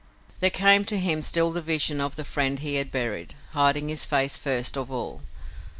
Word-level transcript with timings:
There 0.39 0.49
came 0.49 0.83
to 0.85 0.97
him 0.97 1.21
still 1.21 1.51
the 1.51 1.61
vision 1.61 2.01
of 2.01 2.15
the 2.15 2.25
friend 2.25 2.57
he 2.57 2.73
had 2.77 2.91
buried, 2.91 3.35
hiding 3.51 3.87
his 3.89 4.03
face 4.03 4.35
first 4.35 4.75
of 4.75 4.91
all. 4.91 5.21